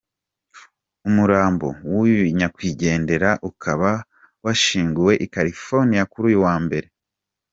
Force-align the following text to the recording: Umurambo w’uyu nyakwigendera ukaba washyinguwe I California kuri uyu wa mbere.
Umurambo 1.07 1.67
w’uyu 1.91 2.23
nyakwigendera 2.37 3.29
ukaba 3.49 3.91
washyinguwe 4.43 5.13
I 5.25 5.27
California 5.33 6.01
kuri 6.11 6.25
uyu 6.29 6.39
wa 6.45 6.55
mbere. 6.63 6.87